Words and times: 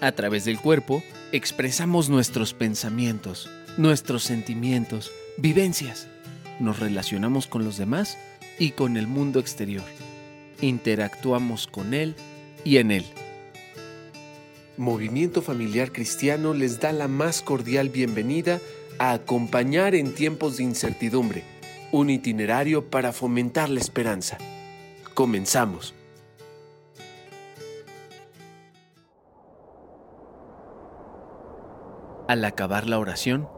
A 0.00 0.12
través 0.12 0.44
del 0.44 0.60
cuerpo 0.60 1.02
expresamos 1.32 2.10
nuestros 2.10 2.52
pensamientos, 2.52 3.48
nuestros 3.78 4.24
sentimientos, 4.24 5.10
vivencias. 5.38 6.06
Nos 6.60 6.80
relacionamos 6.80 7.46
con 7.46 7.64
los 7.64 7.78
demás 7.78 8.18
y 8.58 8.72
con 8.72 8.98
el 8.98 9.06
mundo 9.06 9.40
exterior. 9.40 9.84
Interactuamos 10.60 11.66
con 11.66 11.94
él 11.94 12.14
y 12.62 12.76
en 12.76 12.90
él. 12.90 13.06
Movimiento 14.76 15.40
Familiar 15.40 15.92
Cristiano 15.92 16.52
les 16.52 16.78
da 16.78 16.92
la 16.92 17.08
más 17.08 17.40
cordial 17.40 17.88
bienvenida 17.88 18.60
a 18.98 19.12
acompañar 19.12 19.94
en 19.94 20.14
tiempos 20.14 20.58
de 20.58 20.64
incertidumbre, 20.64 21.42
un 21.90 22.10
itinerario 22.10 22.90
para 22.90 23.14
fomentar 23.14 23.70
la 23.70 23.80
esperanza. 23.80 24.36
Comenzamos. 25.14 25.95
Al 32.28 32.44
acabar 32.44 32.88
la 32.88 32.98
oración, 32.98 33.48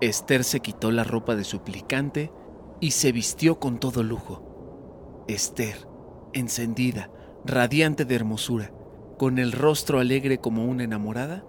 Esther 0.00 0.42
se 0.42 0.60
quitó 0.60 0.90
la 0.90 1.04
ropa 1.04 1.36
de 1.36 1.44
suplicante 1.44 2.32
y 2.80 2.90
se 2.90 3.12
vistió 3.12 3.60
con 3.60 3.78
todo 3.78 4.02
lujo. 4.02 5.24
Esther, 5.28 5.86
encendida, 6.32 7.10
radiante 7.44 8.04
de 8.04 8.16
hermosura, 8.16 8.72
con 9.18 9.38
el 9.38 9.52
rostro 9.52 10.00
alegre 10.00 10.38
como 10.38 10.64
una 10.64 10.82
enamorada, 10.82 11.44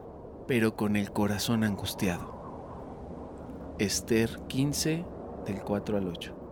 pero 0.48 0.76
con 0.76 0.95
el 0.95 1.12
corazón 1.12 1.63
angustiado. 1.63 2.34
Esther 3.79 4.40
15, 4.48 5.05
del 5.48 5.63
4 5.63 5.98
al 5.98 6.07
8. 6.07 6.43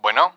Bueno, 0.00 0.32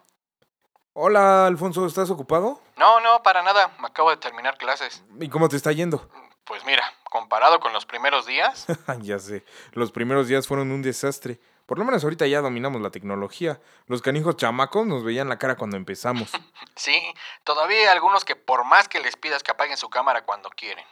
Hola, 1.10 1.48
Alfonso, 1.48 1.88
¿estás 1.88 2.12
ocupado? 2.12 2.62
no, 2.78 3.00
no, 3.00 3.24
para 3.24 3.42
nada. 3.42 3.72
Acabo 3.80 4.12
de 4.12 4.18
terminar 4.18 4.60
clases. 4.60 5.04
¿Y 5.20 5.28
cómo 5.28 5.50
te 5.50 5.56
está 5.56 5.72
yendo? 5.72 6.08
Pues 6.44 6.64
mira, 6.66 6.84
comparado 7.04 7.60
con 7.60 7.74
los 7.74 7.88
primeros 7.88 8.28
días, 8.28 8.68
ya 9.02 9.18
sé, 9.18 9.44
los 9.72 9.92
primeros 9.92 10.28
días 10.28 10.48
fueron 10.48 10.70
un 10.70 10.84
desastre. 10.84 11.40
Por 11.66 11.80
lo 11.80 11.86
menos 11.86 12.04
ahorita 12.04 12.28
ya 12.28 12.42
dominamos 12.42 12.80
la 12.84 12.92
tecnología. 12.92 13.60
Los 13.88 14.04
canijos 14.04 14.38
chamacos 14.38 14.86
nos 14.86 15.04
veían 15.04 15.30
la 15.30 15.40
cara 15.40 15.56
cuando 15.56 15.78
empezamos. 15.78 16.30
sí, 16.76 17.02
todavía 17.44 17.80
hay 17.80 17.86
algunos 17.88 18.24
que 18.24 18.36
por 18.36 18.64
más 18.64 18.88
que 18.88 19.00
les 19.00 19.16
pidas 19.16 19.42
que 19.42 19.50
apaguen 19.50 19.78
su 19.78 19.90
cámara 19.90 20.26
cuando 20.26 20.52
quieren. 20.52 20.86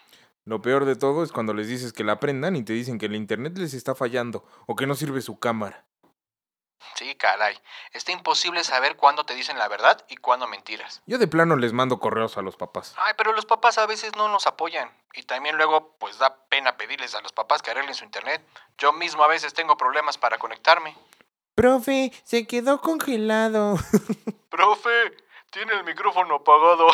Lo 0.45 0.64
peor 0.64 0.86
de 0.86 0.95
todo 0.95 1.23
es 1.23 1.32
cuando 1.32 1.54
les 1.54 1.68
dices 1.68 1.94
que 1.94 2.04
la 2.04 2.14
aprendan 2.14 2.56
y 2.56 2.64
te 2.64 2.73
dicen 2.73 2.98
que 2.98 3.06
el 3.06 3.14
internet 3.14 3.56
les 3.56 3.76
está 3.76 3.94
fallando 3.94 4.44
o 4.66 4.76
que 4.76 4.88
no 4.88 4.95
sirve 4.95 5.22
su 5.22 5.38
cámara. 5.38 5.86
Sí, 6.95 7.16
caray. 7.16 7.58
Está 7.92 8.11
imposible 8.11 8.64
saber 8.64 8.95
cuándo 8.95 9.23
te 9.23 9.33
dicen 9.36 9.58
la 9.58 9.67
verdad 9.67 10.03
y 10.09 10.17
cuándo 10.17 10.47
mentiras. 10.47 11.02
Yo 11.06 11.17
de 11.17 11.28
plano 11.28 11.56
les 11.56 11.73
mando 11.73 12.00
correos 12.00 12.38
a 12.38 12.42
los 12.42 12.56
papás. 12.56 12.95
Ay, 12.97 13.14
pero 13.17 13.33
los 13.33 13.45
papás 13.45 13.78
a 13.78 13.86
veces 13.86 14.16
no 14.16 14.30
nos 14.30 14.47
apoyan. 14.47 14.92
Y 15.14 15.23
también 15.23 15.58
luego, 15.58 15.95
pues 16.00 16.20
da 16.20 16.36
pena 16.50 16.78
pedirles 16.78 17.16
a 17.16 17.22
los 17.22 17.31
papás 17.31 17.61
que 17.61 17.72
arreglen 17.72 17.95
su 17.95 18.03
internet. 18.03 18.45
Yo 18.78 18.94
mismo 18.94 19.23
a 19.23 19.28
veces 19.28 19.53
tengo 19.53 19.78
problemas 19.78 20.17
para 20.17 20.38
conectarme. 20.38 20.95
Profe, 21.55 22.11
se 22.23 22.45
quedó 22.45 22.81
congelado. 22.81 23.78
Profe, 24.50 25.17
tiene 25.50 25.73
el 25.73 25.83
micrófono 25.83 26.36
apagado. 26.36 26.88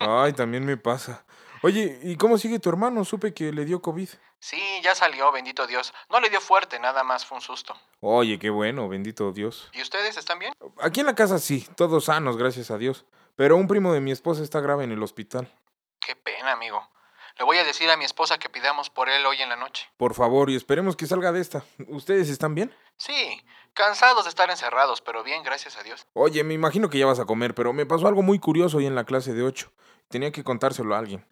Ay, 0.00 0.32
también 0.32 0.64
me 0.64 0.78
pasa. 0.78 1.25
Oye, 1.66 1.98
¿y 2.04 2.14
cómo 2.14 2.38
sigue 2.38 2.60
tu 2.60 2.68
hermano? 2.68 3.04
Supe 3.04 3.34
que 3.34 3.50
le 3.50 3.64
dio 3.64 3.82
COVID. 3.82 4.08
Sí, 4.38 4.62
ya 4.84 4.94
salió, 4.94 5.32
bendito 5.32 5.66
Dios. 5.66 5.92
No 6.08 6.20
le 6.20 6.30
dio 6.30 6.40
fuerte, 6.40 6.78
nada 6.78 7.02
más 7.02 7.26
fue 7.26 7.38
un 7.38 7.42
susto. 7.42 7.76
Oye, 7.98 8.38
qué 8.38 8.50
bueno, 8.50 8.88
bendito 8.88 9.32
Dios. 9.32 9.68
¿Y 9.72 9.82
ustedes 9.82 10.16
están 10.16 10.38
bien? 10.38 10.52
Aquí 10.80 11.00
en 11.00 11.06
la 11.06 11.16
casa 11.16 11.40
sí, 11.40 11.66
todos 11.74 12.04
sanos, 12.04 12.36
gracias 12.36 12.70
a 12.70 12.78
Dios. 12.78 13.04
Pero 13.34 13.56
un 13.56 13.66
primo 13.66 13.92
de 13.92 14.00
mi 14.00 14.12
esposa 14.12 14.44
está 14.44 14.60
grave 14.60 14.84
en 14.84 14.92
el 14.92 15.02
hospital. 15.02 15.52
Qué 15.98 16.14
pena, 16.14 16.52
amigo. 16.52 16.88
Le 17.36 17.44
voy 17.44 17.56
a 17.56 17.64
decir 17.64 17.90
a 17.90 17.96
mi 17.96 18.04
esposa 18.04 18.38
que 18.38 18.48
pidamos 18.48 18.88
por 18.88 19.08
él 19.08 19.26
hoy 19.26 19.42
en 19.42 19.48
la 19.48 19.56
noche. 19.56 19.88
Por 19.96 20.14
favor, 20.14 20.50
y 20.50 20.54
esperemos 20.54 20.94
que 20.94 21.08
salga 21.08 21.32
de 21.32 21.40
esta. 21.40 21.64
¿Ustedes 21.88 22.28
están 22.28 22.54
bien? 22.54 22.72
Sí, 22.96 23.42
cansados 23.74 24.22
de 24.22 24.28
estar 24.28 24.48
encerrados, 24.50 25.00
pero 25.00 25.24
bien, 25.24 25.42
gracias 25.42 25.76
a 25.76 25.82
Dios. 25.82 26.06
Oye, 26.12 26.44
me 26.44 26.54
imagino 26.54 26.88
que 26.90 27.00
ya 27.00 27.06
vas 27.06 27.18
a 27.18 27.24
comer, 27.24 27.56
pero 27.56 27.72
me 27.72 27.86
pasó 27.86 28.06
algo 28.06 28.22
muy 28.22 28.38
curioso 28.38 28.76
hoy 28.76 28.86
en 28.86 28.94
la 28.94 29.02
clase 29.02 29.34
de 29.34 29.42
8. 29.42 29.72
Tenía 30.06 30.30
que 30.30 30.44
contárselo 30.44 30.94
a 30.94 30.98
alguien. 30.98 31.26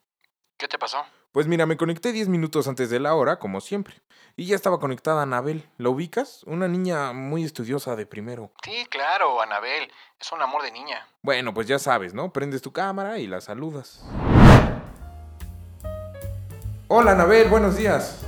¿Qué 0.57 0.69
te 0.69 0.79
pasó? 0.79 0.99
Pues 1.33 1.49
mira, 1.49 1.67
me 1.67 1.77
conecté 1.77 2.13
10 2.13 2.29
minutos 2.29 2.69
antes 2.69 2.89
de 2.89 3.01
la 3.01 3.15
hora, 3.15 3.41
como 3.41 3.61
siempre. 3.61 3.97
Y 4.37 4.47
ya 4.47 4.55
estaba 4.55 4.79
conectada 4.79 5.23
Anabel. 5.23 5.69
¿La 5.79 5.89
ubicas? 5.89 6.45
Una 6.45 6.69
niña 6.69 7.13
muy 7.13 7.43
estudiosa 7.45 7.97
de 7.97 8.07
primero. 8.07 8.53
Sí, 8.63 8.87
claro, 8.89 9.43
Anabel. 9.43 9.91
Es 10.21 10.31
un 10.31 10.41
amor 10.43 10.63
de 10.63 10.71
niña. 10.71 11.09
Bueno, 11.23 11.53
pues 11.53 11.67
ya 11.67 11.81
sabes, 11.81 12.15
¿no? 12.15 12.33
Prendes 12.33 12.63
tu 12.63 12.73
cámara 12.73 13.19
y 13.19 13.27
la 13.27 13.41
saludas. 13.41 14.05
Hola, 16.87 17.13
Anabel, 17.13 17.49
buenos 17.49 17.77
días. 17.77 18.25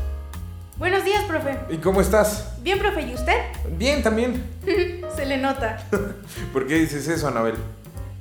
Buenos 0.78 1.04
días, 1.04 1.24
profe. 1.24 1.58
¿Y 1.70 1.78
cómo 1.78 2.00
estás? 2.00 2.60
Bien, 2.62 2.80
profe, 2.80 3.02
¿y 3.02 3.14
usted? 3.14 3.40
Bien, 3.70 4.02
también. 4.02 4.44
Se 5.16 5.26
le 5.26 5.36
nota. 5.36 5.86
¿Por 6.52 6.66
qué 6.66 6.74
dices 6.74 7.06
eso, 7.06 7.28
Anabel? 7.28 7.54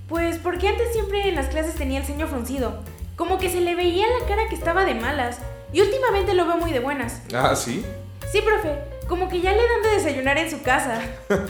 Pues 0.08 0.38
porque 0.38 0.68
antes 0.68 0.94
siempre 0.94 1.28
en 1.28 1.34
las 1.34 1.48
clases 1.48 1.74
tenía 1.74 2.00
el 2.00 2.06
ceño 2.06 2.28
fruncido. 2.28 2.84
Como 3.16 3.38
que 3.40 3.50
se 3.50 3.62
le 3.62 3.76
veía 3.76 4.06
la 4.20 4.26
cara 4.28 4.48
que 4.50 4.56
estaba 4.56 4.84
de 4.86 4.96
malas. 4.96 5.40
Y 5.72 5.82
últimamente 5.82 6.34
lo 6.34 6.46
veo 6.46 6.58
muy 6.58 6.72
de 6.72 6.80
buenas. 6.80 7.22
Ah, 7.34 7.56
¿sí? 7.56 7.86
Sí, 8.32 8.42
profe. 8.42 8.78
Como 9.08 9.30
que 9.30 9.40
ya 9.42 9.52
le 9.54 9.68
dan 9.68 9.82
de 9.84 9.90
desayunar 9.90 10.38
en 10.38 10.50
su 10.52 10.62
casa. 10.64 11.02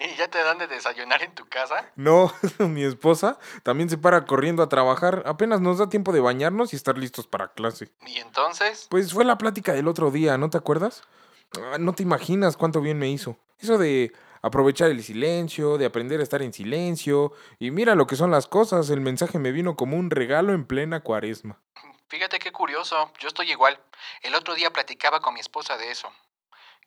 ¿Y 0.00 0.16
ya 0.16 0.28
te 0.28 0.38
dan 0.38 0.58
de 0.58 0.68
desayunar 0.68 1.22
en 1.22 1.34
tu 1.34 1.46
casa? 1.48 1.90
No, 1.96 2.32
mi 2.58 2.84
esposa 2.84 3.38
también 3.64 3.90
se 3.90 3.98
para 3.98 4.24
corriendo 4.26 4.62
a 4.62 4.68
trabajar. 4.68 5.24
Apenas 5.26 5.60
nos 5.60 5.78
da 5.78 5.88
tiempo 5.88 6.12
de 6.12 6.20
bañarnos 6.20 6.72
y 6.72 6.76
estar 6.76 6.96
listos 6.96 7.26
para 7.26 7.48
clase. 7.48 7.90
¿Y 8.06 8.18
entonces? 8.18 8.86
Pues 8.90 9.12
fue 9.12 9.24
la 9.24 9.38
plática 9.38 9.72
del 9.72 9.88
otro 9.88 10.10
día, 10.10 10.38
¿no 10.38 10.50
te 10.50 10.58
acuerdas? 10.58 11.02
Ah, 11.56 11.78
No 11.78 11.94
te 11.94 12.02
imaginas 12.04 12.56
cuánto 12.56 12.80
bien 12.80 12.98
me 12.98 13.08
hizo. 13.08 13.36
Eso 13.58 13.76
de 13.76 14.12
aprovechar 14.42 14.90
el 14.90 15.02
silencio, 15.02 15.78
de 15.78 15.86
aprender 15.86 16.20
a 16.20 16.22
estar 16.22 16.42
en 16.42 16.52
silencio. 16.52 17.32
Y 17.58 17.70
mira 17.70 17.94
lo 17.94 18.06
que 18.06 18.16
son 18.16 18.30
las 18.30 18.46
cosas, 18.46 18.90
el 18.90 19.00
mensaje 19.00 19.38
me 19.38 19.52
vino 19.52 19.76
como 19.76 19.96
un 19.96 20.10
regalo 20.10 20.52
en 20.52 20.66
plena 20.66 21.00
cuaresma. 21.00 21.60
Fíjate 22.08 22.38
qué 22.38 22.52
curioso, 22.52 23.12
yo 23.20 23.28
estoy 23.28 23.50
igual. 23.50 23.78
El 24.22 24.34
otro 24.34 24.54
día 24.54 24.70
platicaba 24.70 25.20
con 25.20 25.34
mi 25.34 25.40
esposa 25.40 25.76
de 25.76 25.90
eso. 25.90 26.10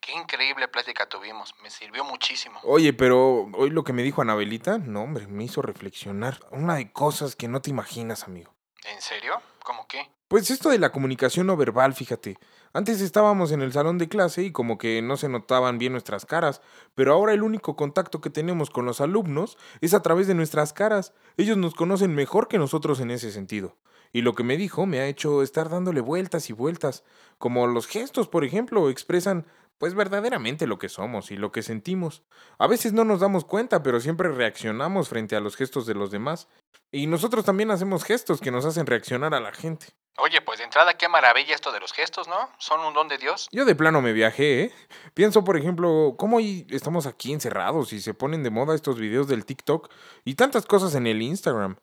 Qué 0.02 0.14
increíble 0.14 0.68
plática 0.68 1.08
tuvimos, 1.08 1.54
me 1.62 1.70
sirvió 1.70 2.04
muchísimo. 2.04 2.60
Oye, 2.64 2.92
pero 2.92 3.48
hoy 3.54 3.70
lo 3.70 3.84
que 3.84 3.94
me 3.94 4.02
dijo 4.02 4.24
Anabelita, 4.24 4.80
no 4.80 5.04
hombre, 5.04 5.28
me 5.28 5.44
hizo 5.44 5.62
reflexionar. 5.62 6.40
Una 6.50 6.76
de 6.76 6.92
cosas 6.92 7.36
que 7.36 7.48
no 7.48 7.62
te 7.62 7.70
imaginas, 7.70 8.24
amigo. 8.24 8.56
¿En 8.86 9.00
serio? 9.00 9.40
¿Cómo 9.72 9.88
qué? 9.88 10.12
Pues 10.28 10.52
esto 10.52 10.68
de 10.68 10.80
la 10.80 10.92
comunicación 10.92 11.48
no 11.48 11.56
verbal, 11.56 11.94
fíjate. 11.94 12.38
Antes 12.74 13.00
estábamos 13.00 13.54
en 13.54 13.62
el 13.62 13.72
salón 13.72 13.98
de 13.98 14.10
clase 14.10 14.44
y 14.44 14.52
como 14.52 14.78
que 14.78 15.02
no 15.02 15.16
se 15.16 15.30
notaban 15.30 15.78
bien 15.78 15.94
nuestras 15.94 16.26
caras, 16.26 16.62
pero 16.94 17.14
ahora 17.14 17.32
el 17.32 17.42
único 17.42 17.78
contacto 17.78 18.20
que 18.20 18.30
tenemos 18.30 18.70
con 18.70 18.86
los 18.86 19.00
alumnos 19.00 19.58
es 19.80 19.94
a 19.94 20.02
través 20.02 20.28
de 20.28 20.34
nuestras 20.34 20.74
caras. 20.74 21.14
Ellos 21.38 21.56
nos 21.56 21.74
conocen 21.74 22.14
mejor 22.14 22.50
que 22.50 22.58
nosotros 22.58 23.00
en 23.00 23.12
ese 23.12 23.32
sentido. 23.32 23.78
Y 24.12 24.24
lo 24.24 24.36
que 24.36 24.44
me 24.44 24.58
dijo 24.58 24.86
me 24.86 25.00
ha 25.00 25.08
hecho 25.08 25.42
estar 25.42 25.70
dándole 25.70 26.02
vueltas 26.02 26.50
y 26.50 26.54
vueltas, 26.54 27.06
como 27.38 27.66
los 27.66 27.88
gestos, 27.88 28.28
por 28.28 28.44
ejemplo, 28.44 28.90
expresan 28.90 29.46
pues 29.78 29.96
verdaderamente 29.96 30.68
lo 30.68 30.78
que 30.78 30.90
somos 30.90 31.32
y 31.32 31.38
lo 31.38 31.52
que 31.52 31.64
sentimos. 31.64 32.24
A 32.60 32.68
veces 32.68 32.94
no 32.94 33.04
nos 33.04 33.22
damos 33.22 33.46
cuenta, 33.46 33.82
pero 33.82 34.00
siempre 34.00 34.30
reaccionamos 34.30 35.10
frente 35.10 35.36
a 35.36 35.40
los 35.40 35.56
gestos 35.56 35.88
de 35.88 35.96
los 35.96 36.12
demás. 36.12 36.50
Y 36.92 37.08
nosotros 37.08 37.46
también 37.46 37.72
hacemos 37.72 38.04
gestos 38.04 38.42
que 38.42 38.52
nos 38.52 38.66
hacen 38.66 38.86
reaccionar 38.86 39.34
a 39.34 39.40
la 39.40 39.54
gente. 39.54 39.88
Oye, 40.18 40.42
pues 40.42 40.60
de 40.60 40.66
entrada 40.66 40.98
qué 40.98 41.08
maravilla 41.08 41.56
esto 41.56 41.72
de 41.72 41.80
los 41.80 41.94
gestos, 41.94 42.28
¿no? 42.28 42.50
Son 42.60 42.82
un 42.82 42.94
don 42.94 43.08
de 43.08 43.18
Dios. 43.18 43.48
Yo 43.52 43.64
de 43.64 43.76
plano 43.76 44.02
me 44.02 44.12
viajé, 44.12 44.64
¿eh? 44.64 44.74
Pienso, 45.14 45.44
por 45.44 45.56
ejemplo, 45.56 46.16
cómo 46.18 46.38
hoy 46.38 46.68
estamos 46.70 47.06
aquí 47.06 47.32
encerrados 47.32 47.94
y 47.94 48.02
se 48.02 48.14
ponen 48.14 48.44
de 48.44 48.50
moda 48.50 48.76
estos 48.76 49.00
videos 49.00 49.28
del 49.30 49.46
TikTok 49.46 49.90
y 50.26 50.36
tantas 50.36 50.66
cosas 50.66 50.94
en 50.96 51.08
el 51.08 51.22
Instagram. 51.22 51.78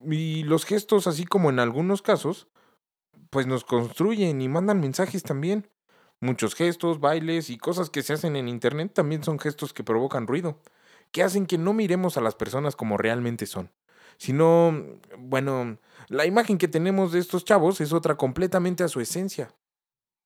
Y 0.00 0.44
los 0.44 0.64
gestos, 0.64 1.08
así 1.08 1.24
como 1.24 1.50
en 1.50 1.58
algunos 1.58 2.00
casos, 2.00 2.46
pues 3.30 3.48
nos 3.48 3.64
construyen 3.64 4.40
y 4.40 4.48
mandan 4.48 4.80
mensajes 4.80 5.24
también. 5.24 5.68
Muchos 6.20 6.54
gestos, 6.54 7.00
bailes 7.00 7.50
y 7.50 7.58
cosas 7.58 7.90
que 7.90 8.02
se 8.02 8.12
hacen 8.12 8.36
en 8.36 8.48
Internet 8.48 8.92
también 8.94 9.24
son 9.24 9.38
gestos 9.38 9.72
que 9.72 9.82
provocan 9.82 10.26
ruido, 10.26 10.60
que 11.10 11.24
hacen 11.24 11.46
que 11.46 11.58
no 11.58 11.72
miremos 11.72 12.16
a 12.16 12.20
las 12.20 12.36
personas 12.36 12.76
como 12.76 12.96
realmente 12.96 13.46
son, 13.46 13.72
sino, 14.16 14.74
bueno, 15.18 15.78
la 16.08 16.26
imagen 16.26 16.58
que 16.58 16.68
tenemos 16.68 17.12
de 17.12 17.20
estos 17.20 17.44
chavos 17.44 17.80
es 17.80 17.92
otra 17.92 18.16
completamente 18.16 18.84
a 18.84 18.88
su 18.88 19.00
esencia. 19.00 19.52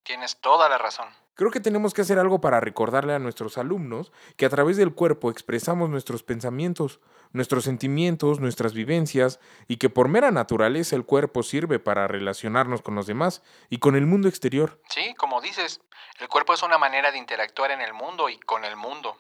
Tienes 0.03 0.41
toda 0.41 0.69
la 0.69 0.79
razón. 0.79 1.09
Creo 1.39 1.53
que 1.53 1.61
tenemos 1.61 1.95
que 1.95 2.01
hacer 2.01 2.19
algo 2.19 2.41
para 2.41 2.59
recordarle 2.59 3.15
a 3.15 3.21
nuestros 3.21 3.59
alumnos 3.59 4.11
que 4.37 4.45
a 4.45 4.49
través 4.49 4.77
del 4.77 4.93
cuerpo 4.93 5.31
expresamos 5.31 5.89
nuestros 5.89 6.25
pensamientos, 6.25 6.99
nuestros 7.31 7.63
sentimientos, 7.63 8.41
nuestras 8.41 8.73
vivencias, 8.73 9.39
y 9.69 9.77
que 9.77 9.89
por 9.89 10.09
mera 10.09 10.33
naturaleza 10.33 10.97
el 10.97 11.05
cuerpo 11.05 11.45
sirve 11.45 11.79
para 11.79 12.09
relacionarnos 12.09 12.83
con 12.83 12.97
los 12.97 13.07
demás 13.07 13.45
y 13.71 13.79
con 13.79 13.95
el 13.95 14.05
mundo 14.05 14.27
exterior. 14.27 14.81
Sí, 14.89 15.15
como 15.15 15.41
dices, 15.41 15.81
El 16.19 16.27
cuerpo 16.27 16.55
es 16.55 16.65
una 16.65 16.79
manera 16.79 17.13
de 17.13 17.19
interactuar 17.19 17.71
en 17.71 17.83
el 17.83 17.95
mundo 17.95 18.29
y 18.29 18.41
con 18.41 18.65
el 18.65 18.75
mundo. 18.75 19.17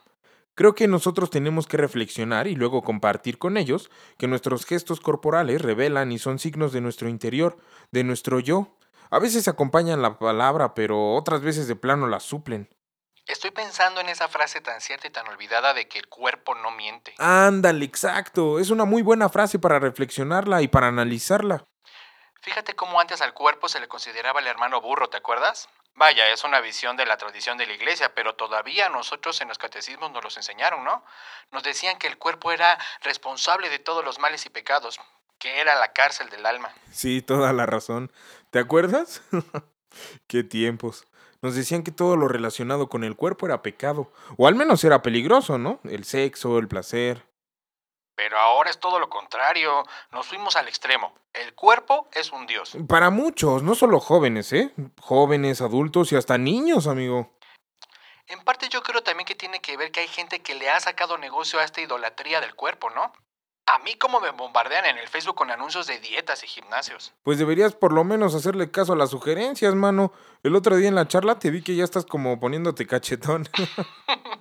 Creo 0.58 0.74
que 0.74 0.88
nosotros 0.88 1.30
tenemos 1.30 1.68
que 1.68 1.76
reflexionar 1.76 2.48
y 2.48 2.56
luego 2.56 2.82
compartir 2.82 3.38
con 3.38 3.56
ellos 3.56 3.92
que 4.18 4.26
nuestros 4.26 4.66
gestos 4.66 4.98
corporales 4.98 5.62
revelan 5.62 6.10
y 6.10 6.18
son 6.18 6.40
signos 6.40 6.72
de 6.72 6.80
nuestro 6.80 7.08
interior, 7.08 7.58
de 7.92 8.02
nuestro 8.02 8.40
yo. 8.40 8.76
A 9.08 9.20
veces 9.20 9.46
acompañan 9.46 10.02
la 10.02 10.18
palabra, 10.18 10.74
pero 10.74 11.14
otras 11.14 11.42
veces 11.42 11.68
de 11.68 11.76
plano 11.76 12.08
la 12.08 12.18
suplen. 12.18 12.68
Estoy 13.28 13.52
pensando 13.52 14.00
en 14.00 14.08
esa 14.08 14.26
frase 14.26 14.60
tan 14.60 14.80
cierta 14.80 15.06
y 15.06 15.10
tan 15.10 15.28
olvidada 15.28 15.74
de 15.74 15.86
que 15.86 16.00
el 16.00 16.08
cuerpo 16.08 16.56
no 16.56 16.72
miente. 16.72 17.14
Ándale, 17.18 17.84
exacto. 17.84 18.58
Es 18.58 18.70
una 18.70 18.84
muy 18.84 19.02
buena 19.02 19.28
frase 19.28 19.60
para 19.60 19.78
reflexionarla 19.78 20.60
y 20.62 20.66
para 20.66 20.88
analizarla. 20.88 21.68
Fíjate 22.42 22.74
cómo 22.74 23.00
antes 23.00 23.22
al 23.22 23.32
cuerpo 23.32 23.68
se 23.68 23.78
le 23.78 23.86
consideraba 23.86 24.40
el 24.40 24.48
hermano 24.48 24.80
burro, 24.80 25.08
¿te 25.08 25.18
acuerdas? 25.18 25.68
Vaya, 25.98 26.30
es 26.32 26.44
una 26.44 26.60
visión 26.60 26.96
de 26.96 27.04
la 27.04 27.16
tradición 27.16 27.58
de 27.58 27.66
la 27.66 27.72
iglesia, 27.72 28.14
pero 28.14 28.36
todavía 28.36 28.88
nosotros 28.88 29.40
en 29.40 29.48
los 29.48 29.58
catecismos 29.58 30.12
nos 30.12 30.22
los 30.22 30.36
enseñaron, 30.36 30.84
¿no? 30.84 31.02
Nos 31.50 31.64
decían 31.64 31.98
que 31.98 32.06
el 32.06 32.18
cuerpo 32.18 32.52
era 32.52 32.78
responsable 33.02 33.68
de 33.68 33.80
todos 33.80 34.04
los 34.04 34.20
males 34.20 34.46
y 34.46 34.48
pecados, 34.48 35.00
que 35.40 35.60
era 35.60 35.74
la 35.74 35.92
cárcel 35.92 36.30
del 36.30 36.46
alma. 36.46 36.72
Sí, 36.92 37.20
toda 37.20 37.52
la 37.52 37.66
razón. 37.66 38.12
¿Te 38.50 38.60
acuerdas? 38.60 39.22
Qué 40.28 40.44
tiempos. 40.44 41.04
Nos 41.42 41.56
decían 41.56 41.82
que 41.82 41.90
todo 41.90 42.16
lo 42.16 42.28
relacionado 42.28 42.88
con 42.88 43.02
el 43.02 43.16
cuerpo 43.16 43.46
era 43.46 43.62
pecado, 43.62 44.12
o 44.36 44.46
al 44.46 44.54
menos 44.54 44.84
era 44.84 45.02
peligroso, 45.02 45.58
¿no? 45.58 45.80
El 45.82 46.04
sexo, 46.04 46.58
el 46.60 46.68
placer. 46.68 47.24
Pero 48.18 48.36
ahora 48.36 48.68
es 48.68 48.80
todo 48.80 48.98
lo 48.98 49.08
contrario. 49.08 49.84
Nos 50.10 50.26
fuimos 50.26 50.56
al 50.56 50.66
extremo. 50.66 51.14
El 51.32 51.54
cuerpo 51.54 52.08
es 52.12 52.32
un 52.32 52.48
dios. 52.48 52.76
Para 52.88 53.10
muchos, 53.10 53.62
no 53.62 53.76
solo 53.76 54.00
jóvenes, 54.00 54.52
¿eh? 54.52 54.74
Jóvenes, 55.00 55.60
adultos 55.60 56.10
y 56.10 56.16
hasta 56.16 56.36
niños, 56.36 56.88
amigo. 56.88 57.38
En 58.26 58.40
parte 58.40 58.68
yo 58.70 58.82
creo 58.82 59.04
también 59.04 59.24
que 59.24 59.36
tiene 59.36 59.60
que 59.60 59.76
ver 59.76 59.92
que 59.92 60.00
hay 60.00 60.08
gente 60.08 60.42
que 60.42 60.56
le 60.56 60.68
ha 60.68 60.80
sacado 60.80 61.16
negocio 61.16 61.60
a 61.60 61.64
esta 61.64 61.80
idolatría 61.80 62.40
del 62.40 62.56
cuerpo, 62.56 62.90
¿no? 62.90 63.12
A 63.66 63.78
mí 63.84 63.94
como 63.94 64.18
me 64.18 64.30
bombardean 64.32 64.86
en 64.86 64.98
el 64.98 65.06
Facebook 65.06 65.36
con 65.36 65.52
anuncios 65.52 65.86
de 65.86 66.00
dietas 66.00 66.42
y 66.42 66.48
gimnasios. 66.48 67.14
Pues 67.22 67.38
deberías 67.38 67.74
por 67.74 67.92
lo 67.92 68.02
menos 68.02 68.34
hacerle 68.34 68.72
caso 68.72 68.94
a 68.94 68.96
las 68.96 69.10
sugerencias, 69.10 69.76
mano. 69.76 70.12
El 70.42 70.56
otro 70.56 70.74
día 70.74 70.88
en 70.88 70.96
la 70.96 71.06
charla 71.06 71.38
te 71.38 71.50
vi 71.50 71.62
que 71.62 71.76
ya 71.76 71.84
estás 71.84 72.04
como 72.04 72.40
poniéndote 72.40 72.84
cachetón. 72.84 73.48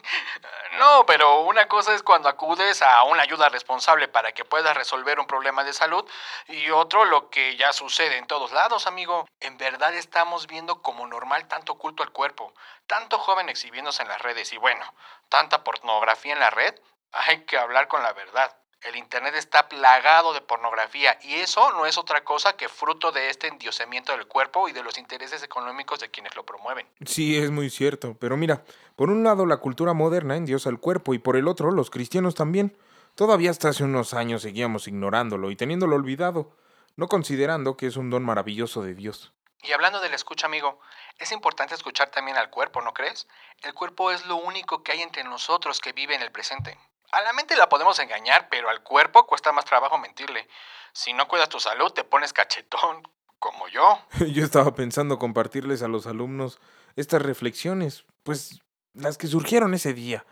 no, 0.77 1.05
pero 1.05 1.41
una 1.41 1.67
cosa 1.67 1.93
es 1.93 2.03
cuando 2.03 2.29
acudes 2.29 2.81
a 2.81 3.03
una 3.03 3.23
ayuda 3.23 3.49
responsable 3.49 4.07
para 4.07 4.31
que 4.31 4.45
puedas 4.45 4.75
resolver 4.75 5.19
un 5.19 5.27
problema 5.27 5.63
de 5.63 5.73
salud 5.73 6.07
y 6.47 6.69
otro 6.69 7.05
lo 7.05 7.29
que 7.29 7.55
ya 7.57 7.73
sucede 7.73 8.17
en 8.17 8.27
todos 8.27 8.51
lados, 8.51 8.87
amigo. 8.87 9.27
En 9.39 9.57
verdad 9.57 9.93
estamos 9.93 10.47
viendo 10.47 10.81
como 10.81 11.07
normal 11.07 11.47
tanto 11.47 11.75
culto 11.75 12.03
al 12.03 12.11
cuerpo, 12.11 12.53
tanto 12.85 13.19
joven 13.19 13.49
exhibiéndose 13.49 14.03
en 14.03 14.09
las 14.09 14.21
redes 14.21 14.53
y 14.53 14.57
bueno, 14.57 14.93
tanta 15.29 15.63
pornografía 15.63 16.33
en 16.33 16.39
la 16.39 16.49
red. 16.49 16.75
Hay 17.11 17.45
que 17.45 17.57
hablar 17.57 17.87
con 17.87 18.03
la 18.03 18.13
verdad. 18.13 18.55
El 18.87 18.95
Internet 18.95 19.35
está 19.35 19.67
plagado 19.67 20.33
de 20.33 20.39
pornografía 20.39 21.19
y 21.21 21.33
eso 21.35 21.73
no 21.73 21.85
es 21.85 21.97
otra 21.97 22.23
cosa 22.23 22.55
que 22.55 22.69
fruto 22.69 23.11
de 23.11 23.29
este 23.29 23.47
endiosamiento 23.47 24.13
del 24.13 24.27
cuerpo 24.27 24.69
y 24.69 24.71
de 24.71 24.81
los 24.81 24.97
intereses 24.97 25.43
económicos 25.43 25.99
de 25.99 26.09
quienes 26.09 26.37
lo 26.37 26.45
promueven. 26.45 26.87
Sí, 27.05 27.37
es 27.37 27.51
muy 27.51 27.69
cierto, 27.69 28.15
pero 28.17 28.37
mira, 28.37 28.63
por 28.95 29.09
un 29.09 29.25
lado 29.25 29.45
la 29.45 29.57
cultura 29.57 29.93
moderna 29.93 30.37
endiosa 30.37 30.69
el 30.69 30.79
cuerpo 30.79 31.13
y 31.13 31.19
por 31.19 31.35
el 31.35 31.49
otro 31.49 31.71
los 31.71 31.89
cristianos 31.89 32.33
también. 32.33 32.77
Todavía 33.15 33.51
hasta 33.51 33.69
hace 33.69 33.83
unos 33.83 34.13
años 34.13 34.43
seguíamos 34.43 34.87
ignorándolo 34.87 35.51
y 35.51 35.57
teniéndolo 35.57 35.97
olvidado, 35.97 36.55
no 36.95 37.09
considerando 37.09 37.75
que 37.75 37.87
es 37.87 37.97
un 37.97 38.09
don 38.09 38.23
maravilloso 38.23 38.83
de 38.83 38.93
Dios. 38.93 39.33
Y 39.63 39.73
hablando 39.73 39.99
de 39.99 40.07
la 40.07 40.15
escucha, 40.15 40.45
amigo, 40.45 40.79
es 41.17 41.33
importante 41.33 41.75
escuchar 41.75 42.09
también 42.09 42.37
al 42.37 42.49
cuerpo, 42.49 42.81
¿no 42.81 42.93
crees? 42.93 43.27
El 43.63 43.73
cuerpo 43.73 44.11
es 44.11 44.25
lo 44.27 44.37
único 44.37 44.81
que 44.81 44.93
hay 44.93 45.01
entre 45.01 45.25
nosotros 45.25 45.81
que 45.81 45.91
vive 45.91 46.15
en 46.15 46.21
el 46.21 46.31
presente. 46.31 46.77
A 47.11 47.21
la 47.21 47.33
mente 47.33 47.55
la 47.55 47.69
podemos 47.69 47.97
engañar, 47.99 48.47
pero 48.49 48.69
al 48.69 48.83
cuerpo 48.83 49.25
cuesta 49.25 49.51
más 49.51 49.65
trabajo 49.65 49.97
mentirle. 49.97 50.47
Si 50.91 51.13
no 51.13 51.27
cuidas 51.27 51.49
tu 51.49 51.59
salud, 51.59 51.91
te 51.91 52.03
pones 52.03 52.33
cachetón, 52.33 53.07
como 53.39 53.67
yo. 53.69 53.99
yo 54.33 54.43
estaba 54.43 54.75
pensando 54.75 55.17
compartirles 55.17 55.81
a 55.83 55.87
los 55.87 56.05
alumnos 56.07 56.59
estas 56.95 57.21
reflexiones, 57.21 58.05
pues 58.23 58.61
las 58.93 59.17
que 59.17 59.27
surgieron 59.27 59.73
ese 59.73 59.93
día, 59.93 60.25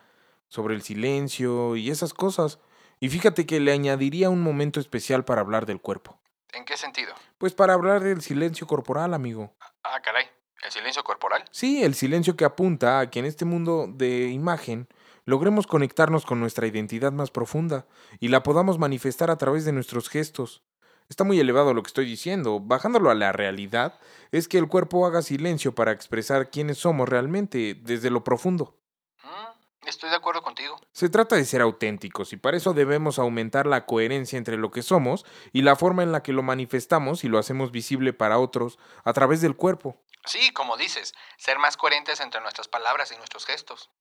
sobre 0.49 0.75
el 0.75 0.81
silencio 0.81 1.75
y 1.75 1.91
esas 1.91 2.13
cosas. 2.13 2.59
Y 2.99 3.09
fíjate 3.09 3.45
que 3.45 3.59
le 3.59 3.71
añadiría 3.71 4.29
un 4.29 4.41
momento 4.41 4.79
especial 4.79 5.23
para 5.23 5.41
hablar 5.41 5.65
del 5.65 5.81
cuerpo. 5.81 6.19
¿En 6.53 6.65
qué 6.65 6.77
sentido? 6.77 7.13
Pues 7.37 7.53
para 7.53 7.73
hablar 7.73 8.01
del 8.01 8.21
silencio 8.21 8.65
corporal, 8.67 9.13
amigo. 9.13 9.53
Ah, 9.83 10.01
caray. 10.01 10.29
¿El 10.63 10.71
silencio 10.71 11.03
corporal? 11.03 11.45
Sí, 11.51 11.83
el 11.83 11.93
silencio 11.93 12.35
que 12.35 12.45
apunta 12.45 12.99
a 12.99 13.09
que 13.09 13.19
en 13.19 13.25
este 13.25 13.45
mundo 13.45 13.85
de 13.87 14.29
imagen 14.29 14.87
logremos 15.25 15.67
conectarnos 15.67 16.25
con 16.25 16.39
nuestra 16.39 16.67
identidad 16.67 17.11
más 17.11 17.31
profunda 17.31 17.85
y 18.19 18.29
la 18.29 18.43
podamos 18.43 18.79
manifestar 18.79 19.31
a 19.31 19.37
través 19.37 19.65
de 19.65 19.73
nuestros 19.73 20.09
gestos. 20.09 20.63
Está 21.09 21.23
muy 21.23 21.39
elevado 21.39 21.73
lo 21.73 21.83
que 21.83 21.89
estoy 21.89 22.05
diciendo. 22.05 22.59
Bajándolo 22.59 23.11
a 23.11 23.15
la 23.15 23.31
realidad, 23.31 23.99
es 24.31 24.47
que 24.47 24.57
el 24.57 24.67
cuerpo 24.67 25.05
haga 25.05 25.21
silencio 25.21 25.75
para 25.75 25.91
expresar 25.91 26.49
quiénes 26.49 26.79
somos 26.79 27.07
realmente 27.07 27.75
desde 27.79 28.09
lo 28.09 28.23
profundo. 28.23 28.79
Mm, 29.23 29.87
estoy 29.87 30.09
de 30.09 30.15
acuerdo 30.15 30.41
contigo. 30.41 30.79
Se 30.91 31.09
trata 31.09 31.35
de 31.35 31.45
ser 31.45 31.61
auténticos 31.61 32.33
y 32.33 32.37
para 32.37 32.57
eso 32.57 32.73
debemos 32.73 33.19
aumentar 33.19 33.67
la 33.67 33.85
coherencia 33.85 34.37
entre 34.37 34.57
lo 34.57 34.71
que 34.71 34.81
somos 34.81 35.25
y 35.53 35.61
la 35.61 35.75
forma 35.75 36.01
en 36.01 36.11
la 36.11 36.23
que 36.23 36.33
lo 36.33 36.41
manifestamos 36.41 37.23
y 37.23 37.27
lo 37.27 37.37
hacemos 37.37 37.71
visible 37.71 38.13
para 38.13 38.39
otros 38.39 38.79
a 39.03 39.13
través 39.13 39.41
del 39.41 39.55
cuerpo. 39.55 40.01
Sí, 40.25 40.51
como 40.53 40.75
dices, 40.75 41.13
ser 41.37 41.59
más 41.59 41.77
coherentes 41.77 42.19
entre 42.19 42.41
nuestras 42.41 42.67
palabras 42.67 43.11
y 43.11 43.17
nuestros 43.17 43.45
gestos. 43.45 43.91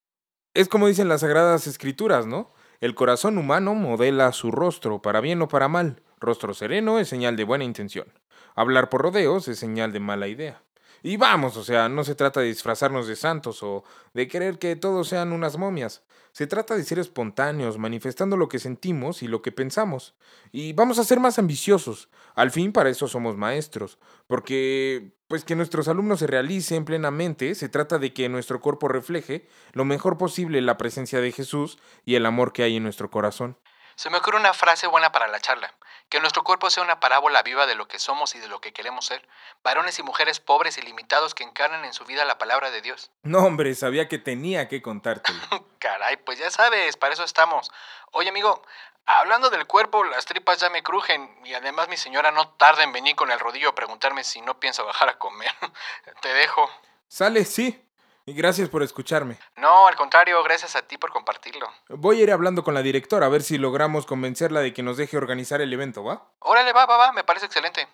Es 0.55 0.69
como 0.69 0.87
dicen 0.87 1.09
las 1.09 1.23
sagradas 1.23 1.67
escrituras, 1.67 2.27
¿no? 2.27 2.53
El 2.81 2.95
corazón 2.95 3.39
humano 3.39 3.75
modela 3.75 4.31
su 4.31 4.53
rostro, 4.53 5.03
para 5.03 5.21
bien 5.21 5.43
o 5.43 5.49
para 5.49 5.67
mal. 5.67 6.01
Rostro 6.21 6.55
sereno 6.55 7.01
es 7.01 7.09
señal 7.09 7.35
de 7.35 7.43
buena 7.43 7.65
intención. 7.65 8.07
Hablar 8.55 8.89
por 8.89 9.03
rodeos 9.03 9.49
es 9.49 9.59
señal 9.59 9.93
de 9.93 9.99
mala 9.99 10.29
idea. 10.29 10.63
Y 11.03 11.17
vamos, 11.17 11.57
o 11.57 11.65
sea, 11.65 11.89
no 11.89 12.05
se 12.05 12.15
trata 12.15 12.39
de 12.39 12.47
disfrazarnos 12.47 13.09
de 13.09 13.17
santos 13.17 13.65
o 13.65 13.83
de 14.13 14.29
querer 14.29 14.61
que 14.61 14.77
todos 14.77 15.09
sean 15.09 15.33
unas 15.33 15.59
momias. 15.59 16.04
Se 16.35 16.49
trata 16.49 16.75
de 16.75 16.83
ser 16.83 16.99
espontáneos, 16.99 17.79
manifestando 17.79 18.37
lo 18.37 18.49
que 18.49 18.59
sentimos 18.59 19.23
y 19.23 19.29
lo 19.29 19.41
que 19.41 19.53
pensamos. 19.53 20.17
Y 20.51 20.73
vamos 20.73 20.99
a 20.99 21.05
ser 21.05 21.21
más 21.21 21.39
ambiciosos. 21.39 22.09
Al 22.35 22.51
fin, 22.51 22.73
para 22.73 22.91
eso 22.91 23.07
somos 23.07 23.37
maestros. 23.37 24.01
Porque 24.27 25.13
pues 25.29 25.45
que 25.45 25.55
nuestros 25.55 25.87
alumnos 25.87 26.19
se 26.19 26.27
realicen 26.27 26.85
plenamente, 26.85 27.55
se 27.55 27.69
trata 27.69 28.01
de 28.01 28.13
que 28.13 28.29
nuestro 28.29 28.61
cuerpo 28.61 28.89
refleje 28.89 29.49
lo 29.75 29.85
mejor 29.85 30.19
posible 30.19 30.61
la 30.61 30.77
presencia 30.77 31.21
de 31.21 31.31
Jesús 31.31 31.79
y 32.05 32.17
el 32.17 32.27
amor 32.27 32.53
que 32.53 32.65
hay 32.65 32.79
en 32.79 32.83
nuestro 32.83 33.13
corazón. 33.13 33.57
Se 33.95 34.11
me 34.11 34.19
ocurre 34.19 34.39
una 34.39 34.55
frase 34.55 34.89
buena 34.89 35.13
para 35.13 35.29
la 35.29 35.39
charla, 35.39 35.73
que 36.15 36.21
nuestro 36.21 36.45
cuerpo 36.45 36.71
sea 36.71 36.85
una 36.85 37.01
parábola 37.01 37.43
viva 37.43 37.67
de 37.67 37.75
lo 37.75 37.89
que 37.89 37.99
somos 37.99 38.37
y 38.37 38.39
de 38.39 38.47
lo 38.47 38.61
que 38.61 38.73
queremos 38.73 39.07
ser, 39.07 39.27
varones 39.65 39.99
y 39.99 40.05
mujeres 40.05 40.39
pobres 40.39 40.79
y 40.79 40.83
limitados 40.83 41.35
que 41.35 41.43
encarnan 41.43 41.85
en 41.85 41.93
su 41.93 42.05
vida 42.05 42.25
la 42.25 42.39
palabra 42.39 42.71
de 42.71 42.81
Dios. 42.83 43.11
No, 43.25 43.41
hombre, 43.41 43.75
sabía 43.75 44.07
que 44.07 44.19
tenía 44.19 44.69
que 44.69 44.81
contártelo. 44.81 45.41
Caray, 45.81 46.17
pues 46.19 46.39
ya 46.39 46.53
sabes, 46.53 46.97
para 46.97 47.15
eso 47.15 47.25
estamos. 47.25 47.73
Oye, 48.13 48.29
amigo, 48.29 48.63
Hablando 49.07 49.51
del 49.51 49.67
cuerpo, 49.67 50.03
las 50.03 50.25
tripas 50.25 50.61
ya 50.61 50.71
me 50.71 50.83
crujen 50.83 51.29
y 51.45 51.53
además 51.53 51.89
mi 51.89 51.99
señora 51.99 52.31
no 52.31 52.49
tarda 52.53 52.85
en 52.85 52.93
venir 52.93 53.15
con 53.15 53.31
el 53.31 53.39
rodillo 53.39 53.69
a 53.69 53.75
preguntarme 53.75 54.25
si 54.25 54.41
no 54.41 54.59
pienso 54.59 54.87
bajar 54.87 55.11
a 55.11 55.19
comer. 55.19 55.51
Te 56.23 56.33
dejo. 56.33 56.71
Sale, 57.07 57.45
sí. 57.45 57.84
Y 58.27 58.33
gracias 58.33 58.71
por 58.71 58.83
escucharme. 58.83 59.39
No, 59.57 59.87
al 59.87 59.97
contrario, 59.97 60.43
gracias 60.43 60.77
a 60.77 60.83
ti 60.83 60.97
por 60.97 61.11
compartirlo. 61.11 61.69
Voy 61.91 62.21
a 62.21 62.23
ir 62.23 62.33
hablando 62.33 62.65
con 62.65 62.73
la 62.73 62.81
directora 62.81 63.27
a 63.27 63.29
ver 63.29 63.43
si 63.43 63.59
logramos 63.59 64.07
convencerla 64.07 64.61
de 64.61 64.73
que 64.73 64.83
nos 64.83 64.97
deje 64.97 65.19
organizar 65.19 65.61
el 65.61 65.73
evento, 65.73 66.03
¿va? 66.03 66.33
Órale, 66.39 66.73
va, 66.73 66.87
va, 66.87 66.97
va, 66.97 67.13
me 67.13 67.23
parece 67.23 67.47
excelente. 67.47 67.87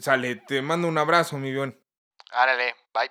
Sale, 0.00 0.36
te 0.36 0.62
mando 0.62 0.86
un 0.86 0.98
abrazo, 0.98 1.36
mi 1.36 1.50
bien. 1.50 1.76
Árale, 2.30 2.76
bye. 2.94 3.10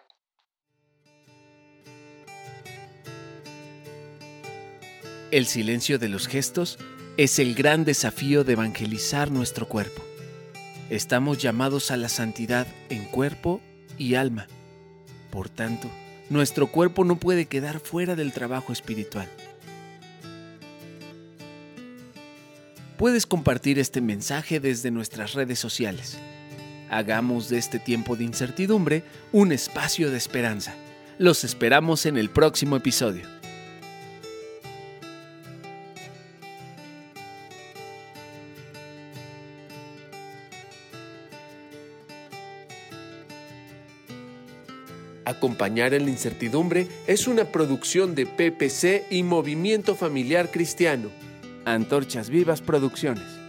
El 5.32 5.46
silencio 5.48 6.00
de 6.00 6.08
los 6.08 6.28
gestos 6.28 6.80
es 7.18 7.40
el 7.40 7.54
gran 7.54 7.84
desafío 7.84 8.46
de 8.46 8.54
evangelizar 8.54 9.30
nuestro 9.30 9.68
cuerpo. 9.68 10.02
Estamos 10.90 11.38
llamados 11.38 11.92
a 11.92 11.98
la 11.98 12.10
santidad 12.10 12.66
en 12.90 13.06
cuerpo 13.06 13.62
y 13.98 14.16
alma. 14.16 14.48
Por 15.32 15.50
tanto, 15.50 15.90
nuestro 16.32 16.68
cuerpo 16.68 17.04
no 17.04 17.18
puede 17.18 17.46
quedar 17.46 17.82
fuera 17.82 18.16
del 18.16 18.32
trabajo 18.32 18.72
espiritual. 18.72 19.28
Puedes 22.98 23.26
compartir 23.26 23.80
este 23.80 24.00
mensaje 24.00 24.62
desde 24.62 24.92
nuestras 24.92 25.34
redes 25.34 25.60
sociales. 25.60 26.18
Hagamos 26.90 27.50
de 27.50 27.58
este 27.58 27.80
tiempo 27.80 28.16
de 28.16 28.24
incertidumbre 28.24 29.04
un 29.34 29.52
espacio 29.52 30.10
de 30.10 30.18
esperanza. 30.18 30.74
Los 31.18 31.44
esperamos 31.44 32.06
en 32.06 32.18
el 32.18 32.30
próximo 32.30 32.78
episodio. 32.78 33.41
Acompañar 45.42 45.96
en 45.96 46.06
la 46.06 46.12
incertidumbre 46.12 46.88
es 47.08 47.26
una 47.26 47.46
producción 47.46 48.14
de 48.14 48.28
PPC 48.28 49.12
y 49.12 49.24
Movimiento 49.24 49.96
Familiar 49.96 50.52
Cristiano. 50.52 51.10
Antorchas 51.66 52.30
Vivas 52.30 52.62
Producciones. 52.62 53.41